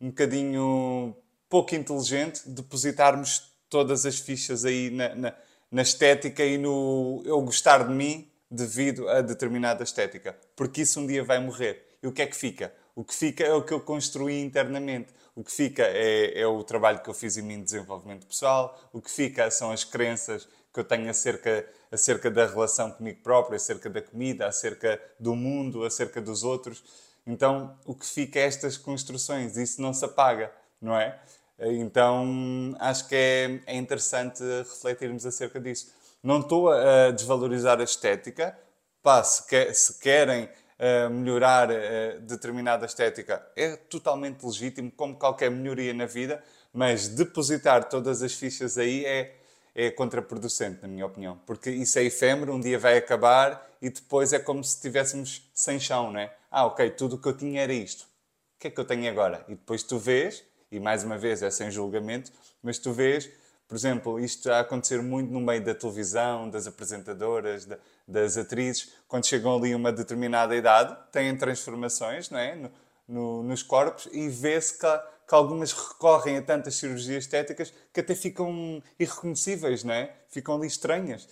[0.00, 1.14] bocadinho
[1.46, 5.34] pouco inteligente depositarmos todas as fichas aí na, na,
[5.76, 11.06] na estética e no eu gostar de mim devido a determinada estética, porque isso um
[11.06, 11.98] dia vai morrer.
[12.02, 12.72] E o que é que fica?
[12.94, 15.12] O que fica é o que eu construí internamente.
[15.34, 18.80] O que fica é, é o trabalho que eu fiz em mim de desenvolvimento pessoal.
[18.90, 23.56] O que fica são as crenças que eu tenho acerca, acerca da relação comigo próprio,
[23.56, 26.82] acerca da comida, acerca do mundo, acerca dos outros.
[27.26, 29.58] Então, o que fica é estas construções.
[29.58, 31.20] Isso não se apaga, não é?
[31.58, 35.92] Então, acho que é, é interessante refletirmos acerca disso.
[36.22, 38.58] Não estou a desvalorizar a estética.
[39.02, 45.50] Pá, se, quer, se querem uh, melhorar uh, determinada estética, é totalmente legítimo, como qualquer
[45.50, 46.42] melhoria na vida,
[46.72, 49.36] mas depositar todas as fichas aí é,
[49.74, 51.40] é contraproducente, na minha opinião.
[51.46, 55.78] Porque isso é efêmero, um dia vai acabar e depois é como se estivéssemos sem
[55.78, 56.34] chão, não é?
[56.50, 58.02] Ah, ok, tudo o que eu tinha era isto.
[58.56, 59.44] O que é que eu tenho agora?
[59.48, 60.42] E depois tu vês,
[60.76, 63.30] e mais uma vez é sem julgamento, mas tu vês
[63.68, 67.66] por exemplo, isto a acontecer muito no meio da televisão, das apresentadoras,
[68.06, 72.54] das atrizes, quando chegam ali a uma determinada idade, têm transformações não é?
[72.54, 72.70] no,
[73.08, 74.86] no, nos corpos e vê-se que,
[75.26, 80.14] que, algumas recorrem a tantas cirurgias estéticas que até ficam irreconhecíveis, não é?
[80.28, 81.28] ficam ali estranhas.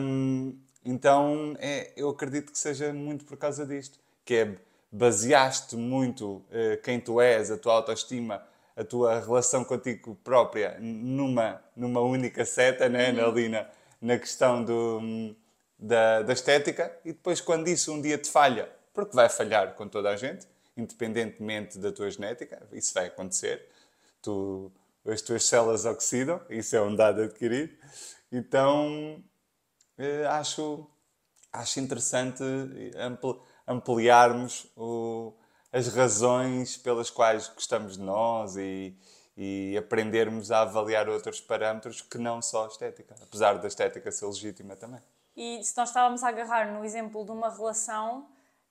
[0.00, 4.56] Hum, então, é, eu acredito que seja muito por causa disto, que é
[4.90, 8.42] baseaste muito uh, quem tu és, a tua autoestima,
[8.78, 13.10] a tua relação contigo própria numa, numa única seta, né?
[13.12, 13.28] Uhum.
[13.28, 13.66] ali na,
[14.00, 15.34] na questão do,
[15.76, 19.88] da, da estética, e depois, quando isso um dia te falha, porque vai falhar com
[19.88, 23.68] toda a gente, independentemente da tua genética, isso vai acontecer,
[24.22, 24.70] tu,
[25.04, 27.74] as tuas células oxidam, isso é um dado adquirido,
[28.30, 29.20] então
[29.98, 30.86] eh, acho,
[31.52, 32.44] acho interessante
[33.66, 35.32] ampliarmos o
[35.78, 38.96] as razões pelas quais gostamos de nós e,
[39.36, 44.26] e aprendermos a avaliar outros parâmetros que não só a estética, apesar da estética ser
[44.26, 45.00] legítima também.
[45.36, 48.26] E se nós estávamos a agarrar no exemplo de uma relação,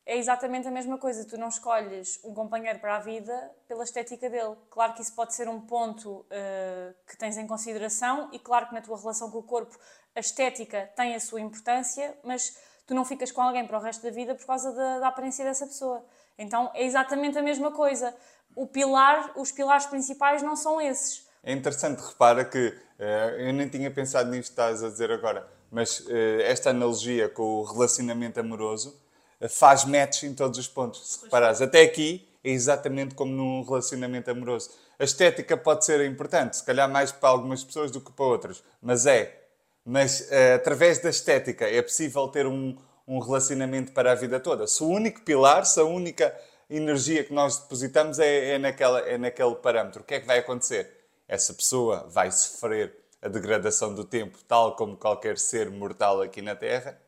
[0.06, 1.24] é exatamente a mesma coisa.
[1.24, 4.58] Tu não escolhes um companheiro para a vida pela estética dele.
[4.70, 8.74] Claro que isso pode ser um ponto uh, que tens em consideração, e claro que
[8.74, 9.80] na tua relação com o corpo
[10.13, 14.04] a estética tem a sua importância, mas tu não ficas com alguém para o resto
[14.04, 16.04] da vida por causa da, da aparência dessa pessoa.
[16.38, 18.13] Então é exatamente a mesma coisa.
[18.56, 21.28] O pilar, os pilares principais não são esses.
[21.43, 22.67] É interessante, repara que
[23.00, 23.04] uh,
[23.38, 27.41] eu nem tinha pensado nisto que estás a dizer agora, mas uh, esta analogia com
[27.41, 29.00] o relacionamento amoroso
[29.39, 31.13] uh, faz match em todos os pontos.
[31.13, 34.71] Se reparares, até aqui é exatamente como num relacionamento amoroso.
[35.00, 38.63] A estética pode ser importante, se calhar mais para algumas pessoas do que para outras,
[38.82, 39.43] mas é.
[39.86, 42.76] Mas através da estética é possível ter um,
[43.08, 44.67] um relacionamento para a vida toda.
[44.67, 46.36] Se o único pilar, se a única
[46.70, 50.39] energia que nós depositamos é, é, naquela, é naquele parâmetro, o que é que vai
[50.39, 50.91] acontecer?
[51.28, 56.56] Essa pessoa vai sofrer a degradação do tempo, tal como qualquer ser mortal aqui na
[56.56, 57.00] Terra,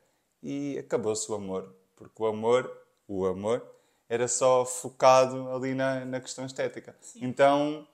[0.42, 1.76] e acabou-se o amor.
[1.96, 2.72] Porque o amor,
[3.08, 3.66] o amor,
[4.08, 6.96] era só focado ali na, na questão estética.
[7.02, 7.20] Sim.
[7.22, 7.88] Então,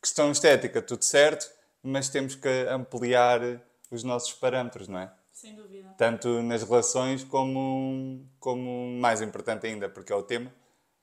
[0.00, 1.50] questão estética, tudo certo,
[1.82, 3.40] mas temos que ampliar
[3.90, 5.12] os nossos parâmetros, não é?
[5.32, 5.94] Sem dúvida.
[5.96, 10.52] Tanto nas relações como, como mais importante ainda, porque é o tema,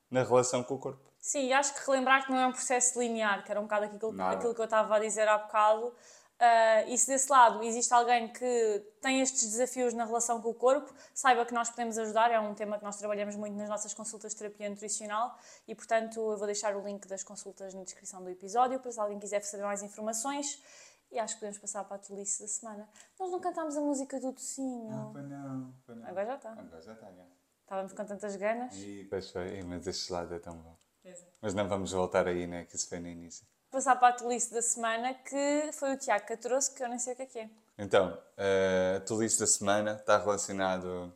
[0.09, 1.09] na relação com o corpo.
[1.19, 4.21] Sim, acho que relembrar que não é um processo linear, que era um bocado aquilo,
[4.21, 5.93] aquilo que eu estava a dizer há bocado.
[6.39, 10.53] Uh, e se desse lado existe alguém que tem estes desafios na relação com o
[10.53, 12.31] corpo, saiba que nós podemos ajudar.
[12.31, 15.37] É um tema que nós trabalhamos muito nas nossas consultas de terapia nutricional
[15.67, 18.99] e, portanto, eu vou deixar o link das consultas na descrição do episódio para se
[19.01, 20.63] alguém quiser saber mais informações.
[21.11, 22.87] E acho que podemos passar para a tolice da semana.
[23.19, 24.89] Nós não cantámos a música do Tocinho.
[24.91, 26.07] Ah, pois não, pois não.
[26.07, 26.51] Agora já está.
[26.51, 27.23] Agora já está, já.
[27.63, 28.75] Estávamos com tantas ganas.
[28.75, 30.75] E, pois foi, mas este lado é tão bom.
[31.05, 31.15] É.
[31.41, 32.65] Mas não vamos voltar aí, né?
[32.65, 33.45] Que isso foi no início.
[33.71, 36.89] Passar para a tolice da semana, que foi o Tiago que a trouxe, que eu
[36.89, 37.49] nem sei o que é que é.
[37.77, 41.13] Então, uh, a tolice da semana está relacionado...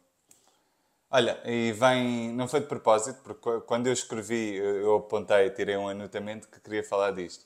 [1.10, 2.32] Olha, e vem...
[2.34, 6.84] Não foi de propósito, porque quando eu escrevi, eu apontei, tirei um anotamento que queria
[6.84, 7.45] falar disto.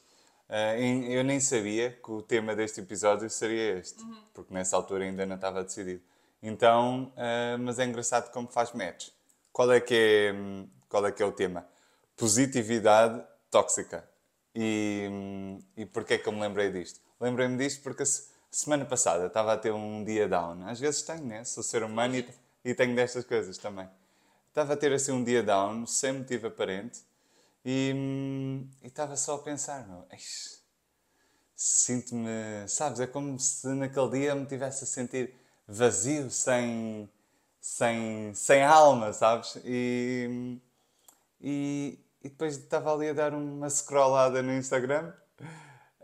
[0.49, 4.23] Uh, eu nem sabia que o tema deste episódio seria este, uhum.
[4.33, 6.01] porque nessa altura ainda não estava decidido.
[6.41, 9.09] Então, uh, mas é engraçado como faz match.
[9.51, 10.35] Qual é que é,
[10.87, 11.67] qual é, que é o tema?
[12.17, 14.03] positividade tóxica.
[14.53, 15.07] E,
[15.77, 16.99] e porquê é que eu me lembrei disto?
[17.21, 18.03] Lembrei-me disto porque
[18.49, 20.67] semana passada estava a ter um dia down.
[20.67, 21.43] Às vezes tenho, né?
[21.43, 22.27] Sou ser humano e,
[22.65, 23.87] e tenho destas coisas também.
[24.49, 27.01] Estava a ter assim um dia down, sem motivo aparente,
[27.65, 30.05] e, e estava só a pensar, meu,
[31.55, 35.33] sinto-me, sabes, é como se naquele dia me tivesse a sentir
[35.67, 37.09] vazio, sem,
[37.59, 39.57] sem, sem alma, sabes?
[39.65, 40.59] E,
[41.41, 45.13] e, e depois estava ali a dar uma scrollada no Instagram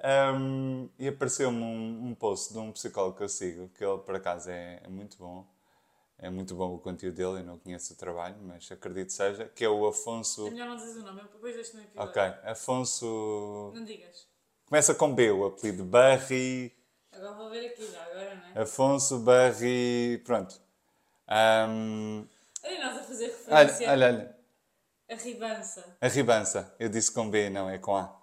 [0.03, 4.15] um, e apareceu-me um, um, post de um psicólogo que eu sigo, que ele por
[4.15, 5.47] acaso é, é, muito bom.
[6.23, 9.65] É muito bom o conteúdo dele, eu não conheço o trabalho, mas acredito seja, que
[9.65, 10.47] é o Afonso.
[10.47, 12.09] É melhor não dizer o nome, depois deixo no episódio.
[12.09, 13.71] Ok, Afonso.
[13.75, 14.25] Não digas.
[14.65, 16.73] Começa com B, o apelido Barry.
[17.11, 18.63] Agora vou ver aqui já, agora não é?
[18.63, 20.21] Afonso Barry.
[20.23, 20.61] Pronto.
[21.67, 22.25] Um...
[22.63, 23.91] Olha nós a fazer referência.
[23.91, 24.37] Olha, olha, olha.
[25.09, 25.97] A ribança.
[25.99, 26.75] A ribança.
[26.79, 28.17] Eu disse com B, não, é com A.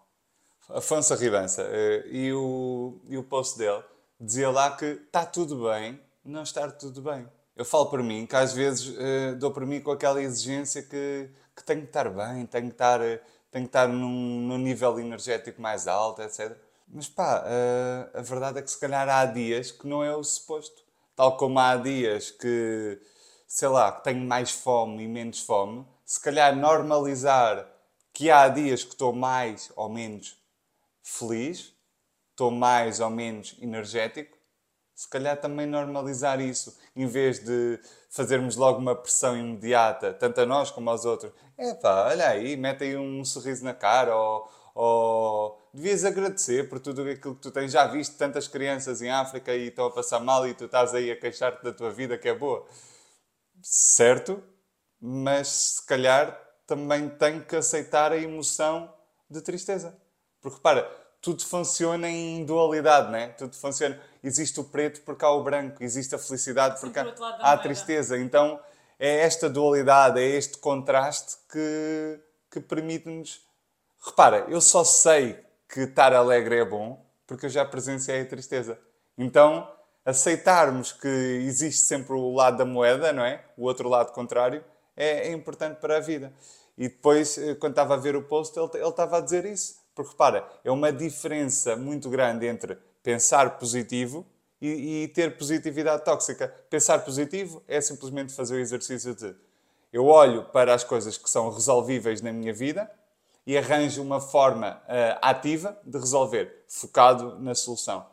[0.70, 1.68] Afonso Ribança.
[1.70, 3.84] Eh, e o, e o post dele
[4.18, 7.28] dizia lá que está tudo bem não estar tudo bem.
[7.61, 11.29] Eu falo por mim, que às vezes uh, dou por mim com aquela exigência que,
[11.55, 13.20] que tenho que estar bem, tenho que estar, uh,
[13.51, 14.09] tenho que estar num,
[14.49, 16.57] num nível energético mais alto, etc.
[16.88, 20.25] Mas pá, uh, a verdade é que se calhar há dias que não é o
[20.25, 20.83] suposto.
[21.14, 22.99] Tal como há dias que,
[23.46, 27.70] sei lá, que tenho mais fome e menos fome, se calhar normalizar
[28.14, 30.42] que há dias que estou mais ou menos
[31.03, 31.75] feliz,
[32.31, 34.39] estou mais ou menos energético,
[35.00, 40.44] se calhar também normalizar isso, em vez de fazermos logo uma pressão imediata, tanto a
[40.44, 41.32] nós como aos outros.
[41.56, 46.78] É pá, olha aí, mete aí um sorriso na cara, ou, ou devias agradecer por
[46.80, 47.72] tudo aquilo que tu tens.
[47.72, 51.10] Já viste tantas crianças em África e estão a passar mal e tu estás aí
[51.10, 52.66] a queixar-te da tua vida que é boa.
[53.62, 54.42] Certo,
[55.00, 58.92] mas se calhar também tenho que aceitar a emoção
[59.30, 59.96] de tristeza.
[60.42, 60.82] Porque repara,
[61.22, 63.28] tudo funciona em dualidade, né?
[63.28, 63.98] Tudo funciona.
[64.22, 68.18] Existe o preto porque há o branco, existe a felicidade porque há, há a tristeza.
[68.18, 68.61] Então
[68.98, 73.42] é esta dualidade, é este contraste que, que permite-nos.
[74.04, 78.78] Repara, eu só sei que estar alegre é bom porque eu já presenciei a tristeza.
[79.16, 79.70] Então
[80.04, 83.44] aceitarmos que existe sempre o lado da moeda, não é?
[83.56, 84.64] O outro lado contrário,
[84.96, 86.33] é, é importante para a vida.
[86.76, 89.80] E depois, eh, quando estava a ver o post, ele, ele estava a dizer isso
[89.94, 94.26] porque repara, é uma diferença muito grande entre pensar positivo
[94.60, 96.48] e, e, ter positividade tóxica.
[96.68, 99.34] Pensar positivo é simplesmente fazer o exercício de
[99.92, 102.90] eu olho para as coisas que são resolvíveis na minha vida
[103.46, 108.06] e arranjo uma forma uh, ativa de resolver, focado na solução.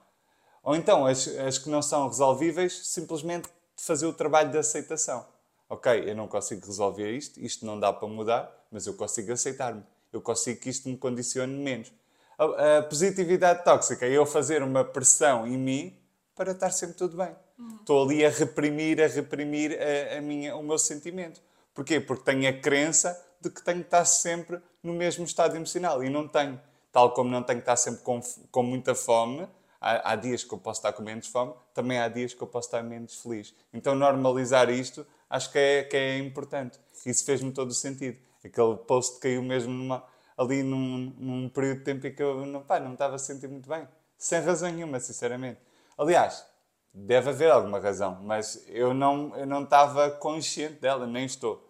[0.64, 5.26] Ou então, as, as que não são resolvíveis, simplesmente fazer o trabalho de aceitação.
[5.70, 9.84] Ok, eu não consigo resolver isto, isto não dá para mudar, mas eu consigo aceitar-me
[10.12, 11.92] eu consigo que isto me condicione menos.
[12.38, 15.98] A, positividade tóxica é eu fazer uma pressão em mim
[16.36, 17.36] para estar sempre tudo bem.
[17.80, 21.42] Estou ali a reprimir, a reprimir a, a, minha, o meu sentimento.
[21.74, 22.00] Porquê?
[22.00, 26.10] Porque tenho a crença de que tenho que estar sempre no mesmo estado emocional e
[26.10, 26.62] não tenho.
[26.92, 28.22] Tal como não tenho que estar sempre com,
[28.52, 29.48] com muita fome,
[29.82, 32.48] há, há, dias que eu posso estar com menos fome, também há dias que eu
[32.48, 33.54] posso estar menos feliz.
[33.74, 36.80] Então, normalizar isto acho que é, que é importante.
[37.06, 38.18] Isso fez-me todo o sentido.
[38.44, 40.04] Aquele post caiu mesmo numa,
[40.38, 43.20] ali num, num, período de tempo em que eu não, pá, não me estava a
[43.20, 43.88] sentir muito bem.
[44.18, 45.60] Sem razão nenhuma, sinceramente.
[45.98, 46.46] Aliás,
[46.94, 51.68] deve haver alguma razão, mas eu não, eu não estava consciente dela, nem estou.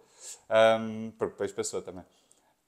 [0.50, 2.04] Um, porque depois passou também.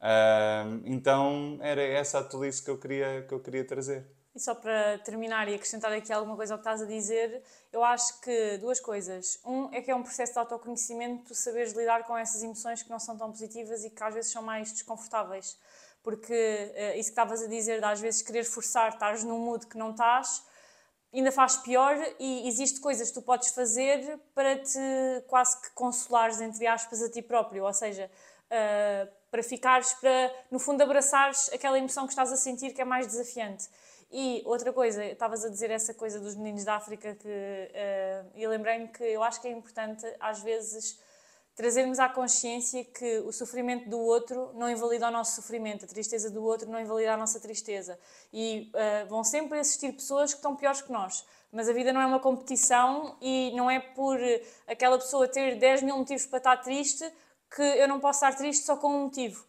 [0.00, 4.06] Um, então era essa a tolice que eu queria, que eu queria trazer.
[4.34, 7.82] E só para terminar e acrescentar aqui alguma coisa ao que estás a dizer, eu
[7.82, 9.40] acho que duas coisas.
[9.44, 12.90] Um é que é um processo de autoconhecimento, tu saberes lidar com essas emoções que
[12.90, 15.58] não são tão positivas e que às vezes são mais desconfortáveis.
[16.02, 19.66] Porque uh, isso que estavas a dizer, de às vezes querer forçar, estás num mood
[19.66, 20.42] que não estás,
[21.12, 24.78] ainda faz pior e existe coisas que tu podes fazer para te
[25.26, 27.64] quase que consolares, entre aspas, a ti próprio.
[27.64, 28.10] Ou seja,
[28.46, 32.84] uh, para ficares, para no fundo abraçares aquela emoção que estás a sentir que é
[32.84, 33.68] mais desafiante.
[34.12, 38.46] E outra coisa, estavas a dizer essa coisa dos meninos da África que uh, e
[38.46, 40.98] lembrei-me que eu acho que é importante às vezes
[41.60, 46.30] trazermos à consciência que o sofrimento do outro não invalida o nosso sofrimento, a tristeza
[46.30, 47.98] do outro não invalida a nossa tristeza.
[48.32, 51.22] E uh, vão sempre existir pessoas que estão piores que nós.
[51.52, 54.18] Mas a vida não é uma competição e não é por
[54.66, 57.04] aquela pessoa ter 10 mil motivos para estar triste
[57.54, 59.44] que eu não posso estar triste só com um motivo.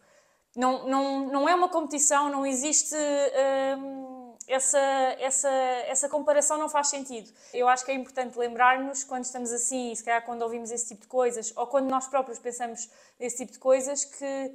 [0.54, 2.94] Não, não, não é uma competição, não existe.
[2.94, 4.11] Uh,
[4.48, 4.78] essa,
[5.18, 7.30] essa, essa comparação não faz sentido.
[7.52, 11.02] Eu acho que é importante lembrar-nos quando estamos assim, se calhar quando ouvimos esse tipo
[11.02, 14.54] de coisas, ou quando nós próprios pensamos nesse tipo de coisas, que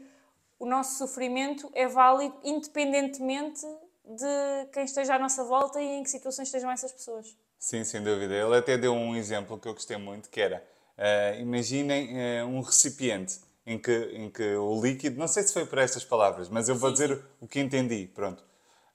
[0.59, 3.65] o nosso sofrimento é válido independentemente
[4.05, 7.35] de quem esteja à nossa volta e em que situações estejam essas pessoas.
[7.59, 8.33] Sim, sem dúvida.
[8.33, 10.63] Ele até deu um exemplo que eu gostei muito, que era,
[10.97, 15.65] uh, imaginem uh, um recipiente em que, em que o líquido, não sei se foi
[15.65, 18.46] por estas palavras, mas eu vou sim, dizer o que entendi, pronto.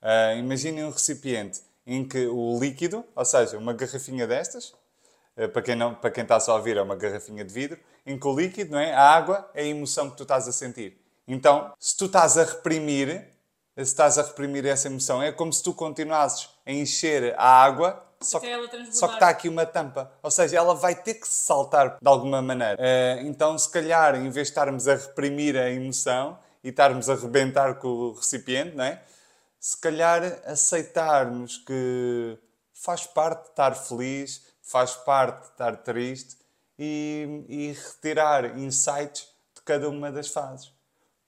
[0.02, 4.74] Uh, imaginem um recipiente em que o líquido, ou seja, uma garrafinha destas,
[5.52, 8.18] para quem, não, para quem está só a ouvir, é uma garrafinha de vidro, em
[8.18, 8.92] que o líquido, não é?
[8.92, 11.00] a água, é a emoção que tu estás a sentir.
[11.26, 13.28] Então, se tu estás a reprimir,
[13.76, 18.04] se estás a reprimir essa emoção, é como se tu continuasses a encher a água,
[18.20, 18.46] só que,
[18.92, 20.12] só que está aqui uma tampa.
[20.22, 22.76] Ou seja, ela vai ter que se saltar de alguma maneira.
[22.76, 27.14] Uh, então, se calhar, em vez de estarmos a reprimir a emoção e estarmos a
[27.14, 29.02] rebentar com o recipiente, não é?
[29.62, 32.36] Se calhar aceitarmos que
[32.74, 36.36] faz parte estar feliz, faz parte estar triste
[36.76, 40.72] e, e retirar insights de cada uma das fases.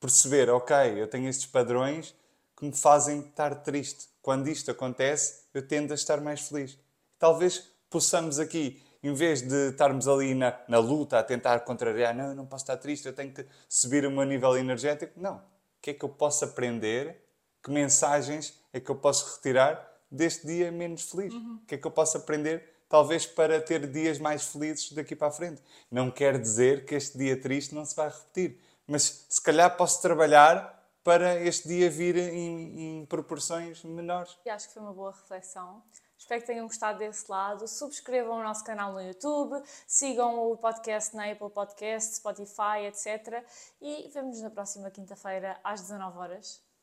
[0.01, 2.13] Perceber, ok, eu tenho estes padrões
[2.57, 4.09] que me fazem estar triste.
[4.21, 6.77] Quando isto acontece, eu tendo a estar mais feliz.
[7.21, 12.31] Talvez possamos aqui, em vez de estarmos ali na, na luta, a tentar contrariar, não,
[12.31, 15.21] eu não posso estar triste, eu tenho que subir o meu nível energético.
[15.21, 15.37] Não.
[15.37, 17.24] O que é que eu posso aprender?
[17.65, 21.33] Que mensagens é que eu posso retirar deste dia menos feliz?
[21.33, 21.61] Uhum.
[21.63, 25.27] O que é que eu posso aprender talvez para ter dias mais felizes daqui para
[25.27, 25.61] a frente.
[25.91, 30.01] Não quer dizer que este dia triste não se vai repetir, mas se calhar posso
[30.01, 34.39] trabalhar para este dia vir em, em proporções menores.
[34.47, 35.83] E acho que foi uma boa reflexão.
[36.17, 37.69] Espero que tenham gostado desse lado.
[37.69, 43.45] Subscrevam o nosso canal no YouTube, sigam o podcast na Apple Podcast, Spotify, etc.
[43.83, 46.65] E vemos-nos na próxima quinta-feira às 19 horas.